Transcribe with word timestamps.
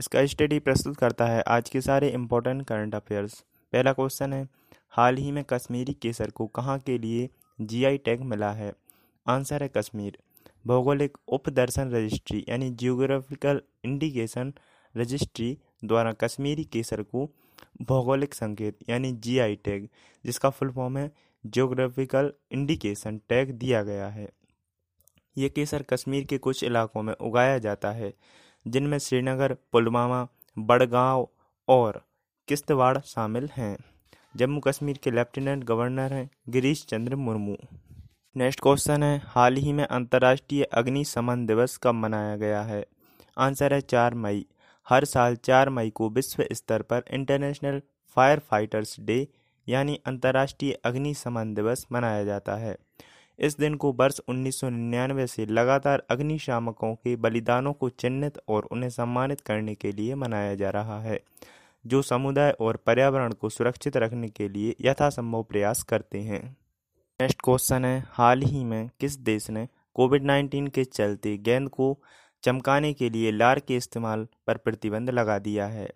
इसका 0.00 0.24
स्टडी 0.26 0.58
प्रस्तुत 0.58 0.96
करता 0.96 1.24
है 1.26 1.40
आज 1.46 1.68
के 1.68 1.80
सारे 1.80 2.08
इम्पोर्टेंट 2.08 2.62
करंट 2.66 2.94
अफेयर्स 2.94 3.32
पहला 3.72 3.92
क्वेश्चन 3.92 4.32
है, 4.32 4.46
हाल 4.90 5.16
ही 5.16 5.32
में 5.32 5.42
कश्मीरी 5.44 5.92
केसर 5.92 6.30
को 6.30 6.46
कहाँ 6.48 6.78
के 6.78 6.96
लिए 6.98 7.28
जीआई 7.58 7.98
टैग 7.98 8.20
मिला 8.22 8.50
है? 8.52 8.72
आंसर 9.26 9.62
है 9.62 9.68
कश्मीर। 9.76 10.16
भौगोलिक 10.66 11.18
उपदर्शन 11.28 11.90
रजिस्ट्री 11.90 12.44
यानी 12.48 12.70
जियोग्राफिकल 12.72 13.60
इंडिकेशन 13.84 14.52
रजिस्ट्री 14.94 15.56
द्वारा 15.84 16.12
कश्मीरी 16.20 16.64
केसर 16.64 17.02
को 17.04 17.28
भौगोलिक 17.82 18.34
संकेत 18.34 18.78
यानी 18.88 19.12
जीआई 19.14 19.56
टैग 19.64 19.88
जिसका 20.24 20.50
फुल 20.50 20.70
फॉर्म 20.72 20.98
है 20.98 21.10
जियोग्राफिकल 21.44 22.32
इंडिकेशन 22.52 23.20
टैग 23.28 23.52
दिया 23.54 23.82
गया 23.82 24.08
है। 24.08 24.28
ये 25.36 25.48
केसर 25.48 25.82
कश्मीर 25.90 26.24
के 26.24 26.38
कुछ 26.38 26.64
इलाकों 26.64 27.02
में 27.02 27.14
उगाया 27.14 27.58
जाता 27.60 27.90
है। 27.92 28.12
जिनमें 28.66 28.98
श्रीनगर, 28.98 29.56
पुलवामा, 29.72 30.28
बड़गांव 30.58 31.28
और 31.68 32.04
किश्तवाड़ 32.48 32.98
शामिल 32.98 33.50
हैं। 33.56 33.76
जम्मू 34.36 34.60
कश्मीर 34.60 34.98
के 35.02 35.10
लेफ्टिनेंट 35.10 35.64
गवर्नर 35.64 36.12
हैं 36.12 36.30
गिरीश 36.48 36.86
चंद्र 36.86 37.16
मुर्मू। 37.16 37.56
नेक्स्ट 38.36 38.60
क्वेश्चन 38.60 39.02
है, 39.02 39.22
हाल 39.24 39.54
ही 39.54 39.72
में 39.72 39.84
अंतर्राष्ट्रीय 39.84 40.62
अग्निशमन 40.64 41.46
दिवस 41.46 41.76
कब 41.82 41.94
मनाया 41.94 42.36
गया 42.36 42.62
है? 42.62 42.86
आंसर 43.38 43.74
है 43.74 43.80
चार 43.80 44.14
मई। 44.14 44.46
हर 44.88 45.04
साल 45.04 45.36
चार 45.36 45.68
मई 45.68 45.90
को 45.90 46.10
विश्व 46.10 46.44
स्तर 46.52 46.82
पर 46.82 47.02
इंटरनेशनल 47.10 47.82
फायर 48.16 48.38
फाइटर्स 48.38 49.00
डे, 49.00 49.28
यानी 49.68 50.00
अंतर्राष्ट्रीय 50.06 50.72
अग्निशमन 50.72 51.54
दिवस 51.54 51.86
मनाया 51.92 52.24
जाता 52.24 52.54
है। 52.54 52.76
इस 53.40 53.58
दिन 53.58 53.74
को 53.74 53.92
वर्ष 53.92 54.20
1999 54.28 55.26
से 55.26 55.46
लगातार 55.46 56.02
अग्निशामकों 56.10 56.94
के 56.94 57.16
बलिदानों 57.16 57.72
को 57.72 57.88
चिन्हित 57.88 58.38
और 58.48 58.68
उन्हें 58.72 58.90
सम्मानित 58.90 59.40
करने 59.40 59.74
के 59.74 59.92
लिए 59.92 60.14
मनाया 60.14 60.54
जा 60.54 60.70
रहा 60.70 61.00
है, 61.00 61.20
जो 61.86 62.02
समुदाय 62.02 62.50
और 62.50 62.76
पर्यावरण 62.76 63.32
को 63.32 63.48
सुरक्षित 63.48 63.96
रखने 63.96 64.28
के 64.28 64.48
लिए 64.48 64.74
यथासंभव 64.80 65.42
प्रयास 65.42 65.82
करते 65.82 66.18
हैं। 66.18 66.56
नेक्स्ट 67.20 67.38
क्वेश्चन 67.44 67.84
है, 67.84 68.04
हाल 68.08 68.42
ही 68.42 68.64
में 68.64 68.90
किस 69.00 69.18
देश 69.18 69.50
ने 69.50 69.68
कोविड 69.94 70.22
19 70.22 70.68
के 70.68 70.84
चलते 70.84 71.36
गेंद 71.36 71.68
को 71.68 71.98
चमकाने 72.42 72.92
के 72.92 73.10
लिए 73.10 73.32
लार 73.32 73.58
के 73.58 73.76
इस्तेमाल 73.76 74.26
पर 74.46 74.56
प्रतिबंध 74.56 75.10
लगा 75.10 75.38
दिया 75.38 75.66
है? 75.66 75.90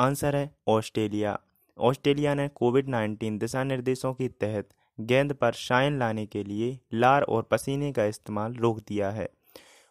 आंसर 0.00 0.36
है 0.36 0.50
ऑस्ट्रेलिया। 0.68 1.40
ऑस्ट्रेलिया 1.78 2.34
ने 2.34 2.48
कोविड 2.48 2.88
19 2.88 3.38
दिशा 3.38 3.64
निर्देशों 3.64 4.14
के 4.14 4.28
तहत 4.28 4.68
गेंद 5.00 5.32
पर 5.32 5.52
शाइन 5.52 5.98
लाने 5.98 6.26
के 6.26 6.44
लिए 6.44 6.78
लार 6.94 7.22
और 7.22 7.42
पसीने 7.42 7.92
का 7.92 8.04
इस्तेमाल 8.04 8.54
रोक 8.54 8.78
दिया 8.78 9.10
है। 9.10 9.28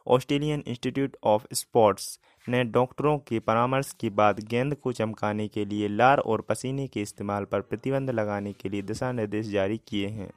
ऑस्ट्रेलियन 0.08 0.64
इंस्टीट्यूट 0.68 1.18
ऑफ़ 1.24 1.46
स्पोर्ट्स 1.54 2.20
ने 2.50 2.64
डॉक्टरों 2.64 3.18
के 3.18 3.40
परामर्श 3.40 3.92
के 4.00 4.10
बाद 4.10 4.40
गेंद 4.40 4.76
को 4.76 4.92
चमकाने 4.92 5.48
के 5.48 5.66
लिए 5.66 5.88
लार 5.88 6.18
और 6.18 6.42
पसीने 6.42 6.88
के 6.88 7.02
इस्तेमाल 7.02 7.46
पर 7.46 7.62
प्रतिबंध 7.62 8.10
लगाने 8.10 8.54
के 8.54 8.70
लिए 8.70 8.82
दिशा 8.82 9.12
निर्देश 9.12 9.48
जारी 9.48 9.78
किए 9.88 10.08
हैं। 10.08 10.30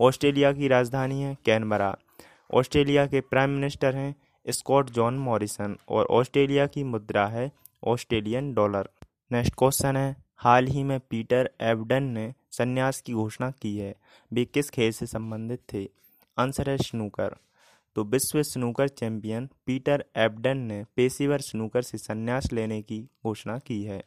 ऑस्ट्रेलिया 0.00 0.52
की 0.52 0.68
राजधानी 0.68 1.22
है 1.22 1.36
कैनबरा। 1.44 1.96
ऑस्ट्रेलिया 2.54 3.06
के 3.06 3.20
प्राइम 3.20 3.50
मिनिस्टर 3.50 3.94
हैं 3.94 4.14
स्कॉट 4.46 4.90
जॉन 4.90 5.18
मॉरिसन 5.18 5.76
और 5.88 6.06
ऑस्ट्रेलिया 6.06 6.66
की 6.66 6.84
मुद्रा 6.84 7.26
है 7.26 7.50
ऑस्ट्रेलियन 7.84 8.52
डॉलर। 8.54 8.88
नेक्स्ट 9.32 9.54
क्वेश्चन 9.58 9.96
है, 9.96 10.16
हाल 10.36 10.66
ही 10.66 10.82
में 10.82 11.00
पीटर 11.00 11.50
एवडन 11.60 12.02
ने 12.02 12.32
संन्यास 12.52 13.00
की 13.00 13.12
घोषणा 13.12 13.50
की 13.50 13.76
है। 13.76 13.94
वे 14.32 14.44
किस 14.44 14.70
खेल 14.70 14.92
से 14.92 15.06
संबंधित 15.06 15.60
थे? 15.74 15.88
आंसर 16.38 16.70
है 16.70 16.76
स्नूकर। 16.76 17.36
तो 17.94 18.04
विश्व 18.04 18.42
स्नूकर 18.42 18.88
चैंपियन 18.88 19.48
पीटर 19.66 20.04
एबडन 20.16 20.58
ने 20.58 20.84
पेशेवर 20.96 21.38
स्नूकर 21.38 21.82
से 21.82 21.98
संन्यास 21.98 22.52
लेने 22.52 22.82
की 22.82 23.00
घोषणा 23.00 23.58
की 23.58 23.82
है। 23.82 24.04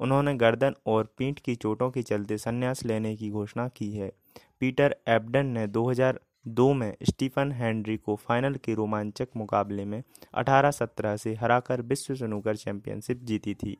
उन्होंने 0.00 0.34
गर्दन 0.34 0.74
और 0.86 1.14
पीठ 1.18 1.38
की 1.38 1.54
चोटों 1.54 1.90
के 1.90 2.02
चलते 2.02 2.38
संन्यास 2.38 2.84
लेने 2.84 3.16
की 3.16 3.30
घोषणा 3.30 3.68
की 3.68 3.92
है। 3.92 4.12
पीटर 4.60 4.96
एबडन 5.08 5.46
ने 5.46 5.66
2002 5.66 6.72
में 6.72 6.96
स्टीफन 7.02 7.52
हेनरी 7.52 7.96
को 7.96 8.16
फाइनल 8.16 8.54
के 8.54 8.74
रोमांचक 8.74 9.28
मुकाबले 9.36 9.84
में 9.84 10.02
18-17 10.34 11.16
से 11.16 11.34
हराकर 11.34 11.82
विश्व 11.82 12.14
स्नूकर 12.14 12.56
चैंपियनशिप 12.56 13.20
जीती 13.22 13.54
थी। 13.54 13.76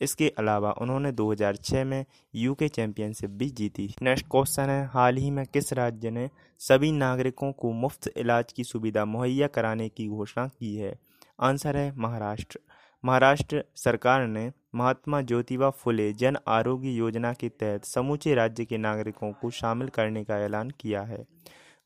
इसके 0.00 0.32
अलावा 0.38 0.72
उन्होंने 0.72 1.12
2006 1.12 1.84
में 1.84 2.04
यूके 2.34 2.68
चैंपियनशिप 2.68 3.30
भी 3.30 3.50
जीती। 3.50 3.94
नेक्स्ट 4.02 4.26
क्वेश्चन 4.30 4.62
है, 4.62 4.86
हाल 4.86 5.16
ही 5.16 5.30
में 5.30 5.46
किस 5.46 5.72
राज्य 5.72 6.10
ने 6.10 6.30
सभी 6.58 6.92
नागरिकों 6.92 7.52
को 7.52 7.72
मुफ़्त 7.72 8.10
इलाज 8.16 8.52
की 8.52 8.64
सुविधा 8.64 9.04
मुहैया 9.04 9.46
कराने 9.46 9.88
की 9.88 10.08
घोषणा 10.08 10.46
की 10.46 10.76
है? 10.76 10.98
आंसर 11.40 11.76
है, 11.76 11.92
महाराष्ट्र। 11.96 12.60
महाराष्ट्र 13.04 13.64
सरकार 13.74 14.26
ने 14.26 14.52
महात्मा 14.74 15.20
ज्योतिबा 15.20 15.70
फुले 15.70 16.12
जन 16.12 16.36
आरोग्य 16.48 16.88
योजना 16.88 17.32
के 17.32 17.48
तहत 17.48 17.84
समूचे 17.84 18.34
राज्य 18.34 18.64
के 18.64 18.78
नागरिकों 18.78 19.32
को 19.32 19.50
शामिल 19.50 19.88
करने 19.88 20.24
का 20.24 20.38
ऐलान 20.38 20.70
किया 20.70 21.02
है। 21.02 21.24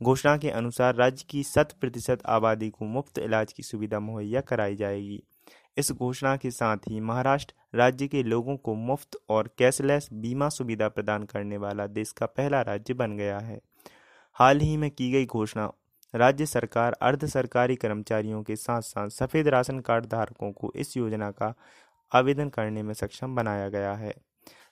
घोषणा 0.02 0.36
के 0.36 0.50
अनुसार 0.50 0.94
राज्य 0.94 1.24
की 1.30 1.42
शत 1.42 1.68
प्रतिशत 1.80 2.18
आबादी 2.26 2.70
को 2.70 2.84
मुफ़्त 2.84 3.18
इलाज 3.18 3.52
की 3.52 3.62
सुविधा 3.62 4.00
मुहैया 4.00 4.40
कराई 4.40 4.76
जाएगी। 4.76 5.22
इस 5.78 5.90
घोषणा 5.92 6.36
के 6.36 6.50
साथ 6.50 6.76
ही 6.88 7.00
महाराष्ट्र 7.00 7.78
राज्य 7.78 8.06
के 8.08 8.22
लोगों 8.22 8.56
को 8.56 8.74
मुफ़्त 8.74 9.16
और 9.28 9.50
कैशलेस 9.58 10.08
बीमा 10.12 10.48
सुविधा 10.48 10.88
प्रदान 10.88 11.22
करने 11.22 11.56
वाला 11.56 11.86
देश 11.86 12.12
का 12.12 12.26
पहला 12.26 12.60
राज्य 12.60 12.94
बन 12.94 13.16
गया 13.16 13.38
है। 13.38 13.58
हाल 14.36 14.60
ही 14.60 14.76
में 14.76 14.90
की 14.90 15.10
गई 15.12 15.26
घोषणा 15.26 15.70
राज्य 16.14 16.46
सरकार 16.46 16.92
अर्ध 17.02 17.26
सरकारी 17.26 17.76
कर्मचारियों 17.76 18.42
के 18.42 18.56
साथ 18.56 18.80
साथ 18.80 19.08
सफ़ेद 19.08 19.48
राशन 19.48 19.78
कार्ड 19.80 20.06
धारकों 20.06 20.50
को 20.52 20.72
इस 20.76 20.96
योजना 20.96 21.30
का 21.30 21.54
आवेदन 22.12 22.48
करने 22.48 22.82
में 22.82 22.92
सक्षम 22.94 23.34
बनाया 23.34 23.68
गया 23.68 23.92
है। 23.94 24.14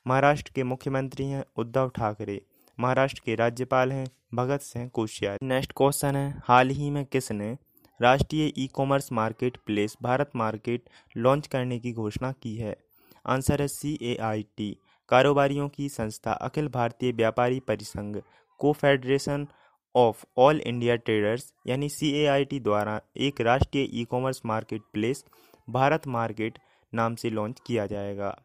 महाराष्ट्र 0.07 0.53
के 0.55 0.63
मुख्यमंत्री 0.65 1.25
हैं 1.25 1.45
उद्धव 1.57 1.89
ठाकरे, 1.89 2.41
महाराष्ट्र 2.79 3.23
के 3.25 3.35
राज्यपाल 3.35 3.93
हैं 3.93 4.07
भगत 4.35 4.61
सिंह 4.61 4.89
कोश्यारी। 4.89 5.47
नेक्स्ट 5.47 5.73
क्वेश्चन 5.77 6.17
है, 6.17 6.43
हाल 6.45 6.71
ही 6.71 6.91
में 6.91 7.05
किसने 7.05 7.57
राष्ट्रीय 8.01 8.53
e 8.59 8.67
commerce 8.75 9.11
marketplace 9.67 9.97
Bharat 10.03 10.31
market 10.37 10.89
launch 11.17 11.47
करने 11.47 11.79
की 11.79 11.93
घोषणा 11.93 12.33
की 12.33 12.55
है। 12.57 12.77
आंसर 13.25 13.63
है 13.63 13.69
सी 13.69 13.99
ए 14.03 14.17
आई 14.23 14.43
टी 14.57 14.77
कारोबारियों 15.09 15.69
की 15.69 15.89
संस्था 15.89 16.33
अखिल 16.33 16.69
भारतीय 16.69 17.13
व्यापारी 17.13 17.61
परिसंघ 17.69 18.17
को 18.61 18.73
federation 18.73 19.47
of 19.95 20.25
all 20.39 20.61
India 20.61 20.97
traders 20.97 21.53
यानी 21.67 21.89
सी 21.89 22.11
ए 22.15 22.25
आई 22.27 22.45
टी 22.45 22.61
द्वारा 22.61 23.01
एक 23.19 23.41
राष्ट्रीय 23.41 23.89
e 23.93 24.05
commerce 24.11 24.41
marketplace 24.93 25.25
Bharat 25.69 26.07
market 26.09 26.59
नाम 26.93 27.15
से 27.15 27.31
लॉन्च 27.31 27.61
किया 27.67 27.87
जाएगा। 27.87 28.37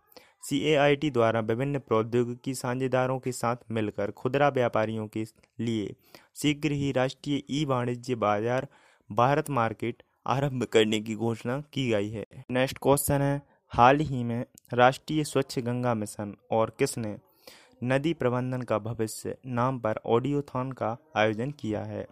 सी 0.44 0.60
ए 0.66 0.76
आई 0.76 0.96
टी 0.96 1.10
द्वारा 1.12 1.40
विभिन्न 1.42 1.80
प्रौद्योगिकी 1.80 2.54
साझेदारों 2.56 3.18
के 3.20 3.32
साथ 3.32 3.56
मिलकर 3.72 4.12
खुदरा 4.12 4.48
व्यापारियों 4.50 5.08
के 5.08 5.26
लिए 5.60 5.94
शीघ्र 6.42 6.72
ही 6.72 6.92
राष्ट्रीय 6.92 7.42
ई 7.52 7.64
वाणिज्य 7.66 8.16
बाज़ार 8.18 8.68
भारत 9.12 9.50
मार्केट 9.50 10.04
आरंभ 10.28 10.64
करने 10.64 11.00
की 11.00 11.16
घोषणा 11.16 11.60
की 11.74 11.90
गई 11.90 12.10
है। 12.10 12.26
नेक्स्ट 12.52 12.78
क्वेश्चन 12.78 13.22
है, 13.22 13.42
हाल 13.72 14.00
ही 14.00 14.24
में 14.24 14.46
राष्ट्रीय 14.74 15.24
स्वच्छ 15.24 15.60
गंगा 15.60 15.94
मिशन 15.94 16.34
और 16.52 16.76
किसने 16.80 17.16
नदी 17.84 18.14
प्रबंधन 18.14 18.62
का 18.62 18.78
भविष्य 18.80 19.36
नाम 19.46 19.80
पर 19.80 20.00
ऑडियोथॉन 20.06 20.72
का 20.72 20.96
आयोजन 21.16 21.52
किया 21.52 21.84
है? 21.84 22.06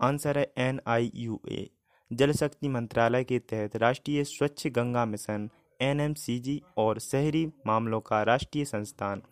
आंसर 0.00 0.38
है 0.38 0.52
एन 0.58 0.80
आई 0.86 1.10
यू 1.14 1.40
ए। 1.48 1.68
जल 2.10 2.32
शक्ति 2.32 2.68
मंत्रालय 2.68 3.24
के 3.24 3.38
तहत 3.38 3.76
राष्ट्रीय 3.76 4.24
स्वच्छ 4.24 4.66
Ganga 4.66 5.04
mission, 5.04 5.48
N 5.80 6.00
M 6.00 6.14
C 6.14 6.38
G 6.38 6.62
और 6.76 6.98
शहरी 6.98 7.46
मामलों 7.66 8.00
का 8.00 8.22
राष्ट्रीय 8.22 8.64
संस्थान, 8.64 9.22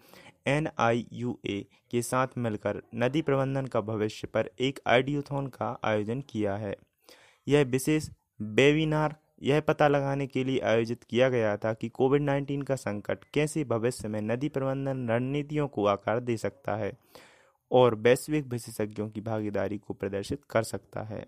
एन 0.47 0.69
आई 0.79 1.07
यू 1.13 1.39
ए 1.47 1.65
के 1.91 2.03
साथ 2.03 2.37
मिलकर 2.39 2.83
नदी 2.95 3.23
प्रबंधन 3.23 3.67
का 3.67 3.81
भविष्य 3.81 4.27
पर 4.27 4.51
एक 4.61 4.81
आइडियोथॉन 4.87 5.47
का 5.47 5.79
आयोजन 5.85 6.21
किया 6.21 6.57
है। 6.57 6.75
यह 7.47 7.65
विशेष 7.65 8.09
वेबिनार 8.55 9.15
यह 9.43 9.61
पता 9.61 9.89
लगाने 9.89 10.27
के 10.27 10.45
लिए 10.45 10.59
आयोजित 10.61 11.03
किया 11.05 11.29
गया 11.29 11.57
था 11.57 11.73
कि 11.73 11.89
कोविड 11.89 12.23
19 12.23 12.63
का 12.63 12.77
संकट 12.77 13.25
कैसे 13.35 13.65
भविष्य 13.65 14.09
में 14.09 14.21
नदी 14.23 14.49
प्रबंधन 14.49 15.07
रणनीतियों 15.11 15.67
को 15.69 15.87
आकार 15.87 16.21
दे 16.21 16.37
सकता 16.37 16.77
है 16.77 16.93
और 17.71 17.95
वैश्विक 17.97 18.47
विशेषज्ञों 18.47 19.09
की 19.09 19.21
भागीदारी 19.21 19.79
को 19.79 19.95
प्रदर्शित 19.95 20.41
कर 20.51 20.63
सकता 20.63 21.03
है। 21.05 21.25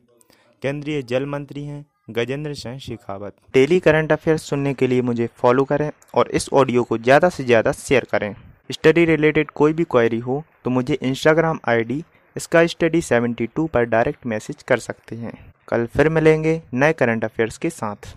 केंद्रीय 0.62 1.02
जल 1.02 1.26
मंत्री 1.26 1.64
हैं 1.64 1.84
Gajendra 2.10 2.54
Singh 2.54 2.78
Shekhawat. 2.78 3.34
Daily 3.54 3.78
current 3.80 4.12
affairs 4.12 4.42
सुनने 4.42 4.74
के 4.74 4.86
लिए 4.86 5.02
मुझे 5.02 5.28
फॉलो 5.36 5.64
करें 5.64 5.90
और 6.14 6.30
इस 6.30 6.48
ऑडियो 6.52 6.82
को 6.82 6.98
ज़्यादा 6.98 7.28
से 7.28 7.44
ज़्यादा 7.44 7.72
शेयर 7.74 8.06
करें। 8.12 8.34
स्टडी 8.70 9.04
रिलेटेड 9.04 9.50
कोई 9.50 9.72
भी 9.72 9.84
क्वेरी 9.84 10.18
हो 10.18 10.42
तो 10.64 10.70
मुझे 10.70 10.98
इंस्टाग्राम 11.02 11.58
आईडी 11.68 12.02
इसका 12.38 12.66
स्टडी 12.66 13.00
72 13.02 13.68
पर 13.68 13.84
डायरेक्ट 13.84 14.26
मैसेज 14.26 14.62
कर 14.62 14.78
सकते 14.78 15.16
हैं। 15.16 15.32
कल 15.68 15.86
फिर 15.86 16.08
मिलेंगे 16.08 16.60
नए 16.74 16.92
करंट 16.92 17.24
अफेयर्स 17.24 17.58
के 17.58 17.70
साथ। 17.70 18.14